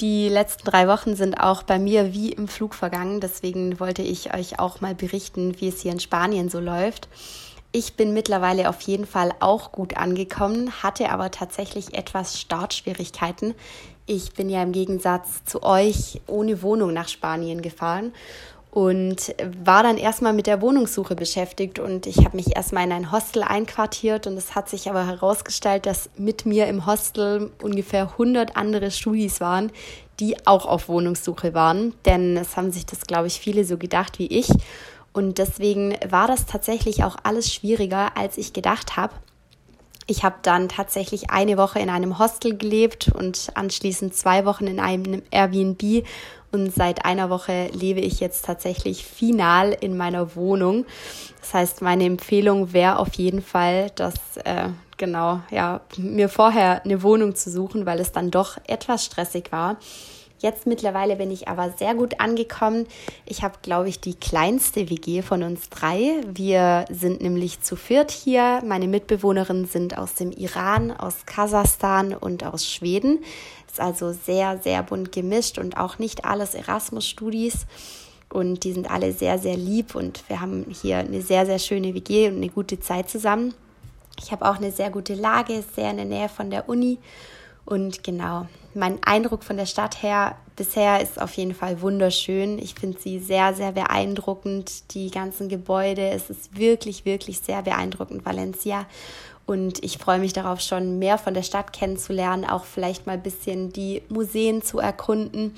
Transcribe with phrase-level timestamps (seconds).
[0.00, 3.20] Die letzten drei Wochen sind auch bei mir wie im Flug vergangen.
[3.20, 7.08] Deswegen wollte ich euch auch mal berichten, wie es hier in Spanien so läuft.
[7.72, 13.54] Ich bin mittlerweile auf jeden Fall auch gut angekommen, hatte aber tatsächlich etwas Startschwierigkeiten.
[14.06, 18.12] Ich bin ja im Gegensatz zu euch ohne Wohnung nach Spanien gefahren
[18.70, 19.34] und
[19.64, 23.42] war dann erstmal mit der Wohnungssuche beschäftigt und ich habe mich erstmal in ein Hostel
[23.42, 28.90] einquartiert und es hat sich aber herausgestellt, dass mit mir im Hostel ungefähr 100 andere
[28.90, 29.72] Studis waren,
[30.20, 34.18] die auch auf Wohnungssuche waren, denn es haben sich das glaube ich viele so gedacht
[34.18, 34.48] wie ich
[35.12, 39.14] und deswegen war das tatsächlich auch alles schwieriger, als ich gedacht habe.
[40.10, 44.80] Ich habe dann tatsächlich eine Woche in einem Hostel gelebt und anschließend zwei Wochen in
[44.80, 46.04] einem Airbnb.
[46.50, 50.84] Und seit einer Woche lebe ich jetzt tatsächlich final in meiner Wohnung.
[51.38, 57.04] Das heißt, meine Empfehlung wäre auf jeden Fall, dass äh, genau ja mir vorher eine
[57.04, 59.76] Wohnung zu suchen, weil es dann doch etwas stressig war.
[60.40, 62.86] Jetzt mittlerweile bin ich aber sehr gut angekommen.
[63.26, 66.22] Ich habe, glaube ich, die kleinste WG von uns drei.
[66.26, 68.62] Wir sind nämlich zu viert hier.
[68.64, 73.18] Meine Mitbewohnerinnen sind aus dem Iran, aus Kasachstan und aus Schweden.
[73.66, 77.66] Ist also sehr, sehr bunt gemischt und auch nicht alles Erasmus-Studis.
[78.32, 81.92] Und die sind alle sehr, sehr lieb und wir haben hier eine sehr, sehr schöne
[81.94, 83.52] WG und eine gute Zeit zusammen.
[84.18, 86.98] Ich habe auch eine sehr gute Lage, sehr in der Nähe von der Uni.
[87.64, 92.58] Und genau, mein Eindruck von der Stadt her bisher ist auf jeden Fall wunderschön.
[92.58, 96.10] Ich finde sie sehr, sehr beeindruckend, die ganzen Gebäude.
[96.10, 98.86] Es ist wirklich, wirklich sehr beeindruckend, Valencia.
[99.46, 103.22] Und ich freue mich darauf, schon mehr von der Stadt kennenzulernen, auch vielleicht mal ein
[103.22, 105.56] bisschen die Museen zu erkunden.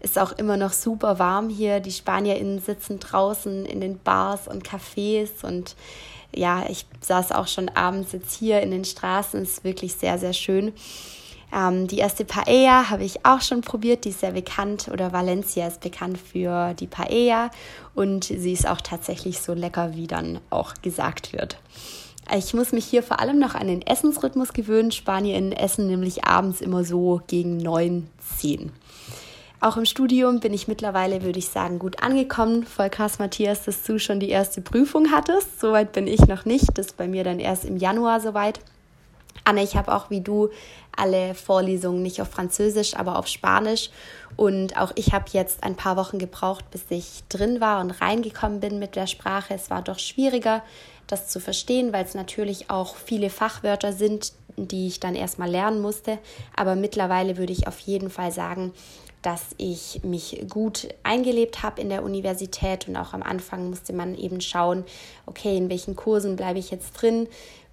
[0.00, 1.80] Ist auch immer noch super warm hier.
[1.80, 5.76] Die SpanierInnen sitzen draußen in den Bars und Cafés und
[6.34, 9.42] ja, ich saß auch schon abends jetzt hier in den Straßen.
[9.42, 10.72] Ist wirklich sehr, sehr schön.
[11.54, 15.66] Ähm, die erste Paella habe ich auch schon probiert, die ist sehr bekannt oder Valencia
[15.66, 17.50] ist bekannt für die Paella
[17.94, 21.58] und sie ist auch tatsächlich so lecker, wie dann auch gesagt wird.
[22.34, 24.92] Ich muss mich hier vor allem noch an den Essensrhythmus gewöhnen.
[24.92, 28.72] Spanier essen nämlich abends immer so gegen 9, 10.
[29.60, 32.64] Auch im Studium bin ich mittlerweile, würde ich sagen, gut angekommen.
[32.64, 35.60] Voll krass, Matthias, dass du schon die erste Prüfung hattest.
[35.60, 36.78] Soweit bin ich noch nicht.
[36.78, 38.60] Das ist bei mir dann erst im Januar soweit.
[39.44, 40.50] Anne, ich habe auch wie du
[40.96, 43.90] alle Vorlesungen nicht auf Französisch, aber auf Spanisch.
[44.36, 48.60] Und auch ich habe jetzt ein paar Wochen gebraucht, bis ich drin war und reingekommen
[48.60, 49.54] bin mit der Sprache.
[49.54, 50.62] Es war doch schwieriger,
[51.06, 55.80] das zu verstehen, weil es natürlich auch viele Fachwörter sind, die ich dann erstmal lernen
[55.80, 56.18] musste.
[56.56, 58.72] Aber mittlerweile würde ich auf jeden Fall sagen,
[59.22, 64.16] dass ich mich gut eingelebt habe in der Universität und auch am Anfang musste man
[64.16, 64.84] eben schauen,
[65.26, 67.28] okay, in welchen Kursen bleibe ich jetzt drin,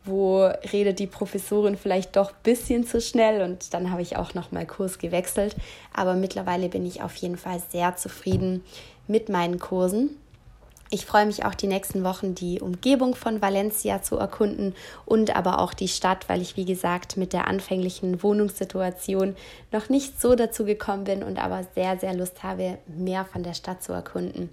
[0.09, 4.33] wo redet die Professorin vielleicht doch ein bisschen zu schnell und dann habe ich auch
[4.33, 5.55] noch mal Kurs gewechselt,
[5.93, 8.63] aber mittlerweile bin ich auf jeden Fall sehr zufrieden
[9.07, 10.17] mit meinen Kursen.
[10.91, 14.73] Ich freue mich auch die nächsten Wochen die Umgebung von Valencia zu erkunden
[15.05, 19.35] und aber auch die Stadt, weil ich wie gesagt mit der anfänglichen Wohnungssituation
[19.71, 23.53] noch nicht so dazu gekommen bin und aber sehr sehr Lust habe, mehr von der
[23.53, 24.49] Stadt zu erkunden.